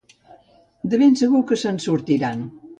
[0.93, 2.47] De ben segur que se n´ensortiran.